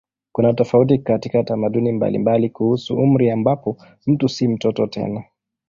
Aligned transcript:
Kuna 0.31 0.53
tofauti 0.53 0.97
katika 0.97 1.43
tamaduni 1.43 1.91
mbalimbali 1.91 2.49
kuhusu 2.49 2.95
umri 2.95 3.29
ambapo 3.31 3.77
mtu 4.07 4.29
si 4.29 4.47
mtoto 4.47 4.87
tena. 4.87 5.23